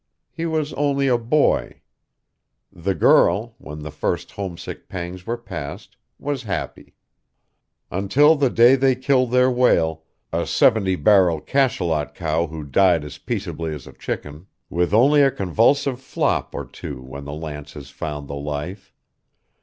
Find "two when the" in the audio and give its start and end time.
16.65-17.33